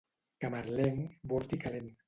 Camarlenc, 0.45 1.05
bord 1.35 1.57
i 1.59 1.63
calent. 1.67 1.97